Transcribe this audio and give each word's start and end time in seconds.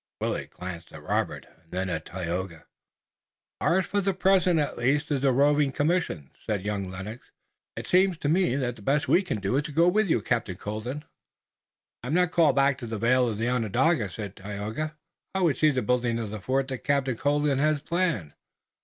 Willet 0.19 0.49
glanced 0.49 0.91
at 0.93 1.03
Robert, 1.03 1.45
and 1.45 1.69
then 1.69 1.87
at 1.87 2.05
Tayoga. 2.05 2.65
"Ours 3.61 3.85
for 3.85 4.01
the 4.01 4.15
present, 4.15 4.59
at 4.59 4.75
least, 4.75 5.11
is 5.11 5.23
a 5.23 5.31
roving 5.31 5.71
commission," 5.71 6.31
said 6.43 6.65
young 6.65 6.89
Lennox. 6.89 7.29
"It 7.75 7.85
seems 7.85 8.17
to 8.17 8.27
me 8.27 8.55
that 8.55 8.75
the 8.77 8.81
best 8.81 9.07
we 9.07 9.21
can 9.21 9.39
do 9.39 9.55
is 9.57 9.63
to 9.65 9.71
go 9.71 9.87
with 9.87 10.09
Captain 10.25 10.55
Colden." 10.55 11.05
"I 12.01 12.07
am 12.07 12.15
not 12.15 12.31
called 12.31 12.55
back 12.55 12.79
to 12.79 12.87
the 12.87 12.97
vale 12.97 13.29
of 13.29 13.39
Onondaga," 13.39 14.09
said 14.09 14.35
Tayoga, 14.35 14.95
"I 15.35 15.41
would 15.41 15.57
see 15.57 15.69
the 15.69 15.83
building 15.83 16.17
of 16.17 16.31
this 16.31 16.43
fort 16.43 16.69
that 16.69 16.79
Captain 16.79 17.15
Colden 17.15 17.59
has 17.59 17.79
planned." 17.79 18.33